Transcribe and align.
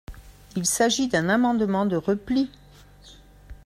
Il 0.55 0.65
s’agit 0.65 1.09
d’un 1.09 1.29
amendement 1.29 1.85
de 1.85 1.95
repli. 1.95 2.49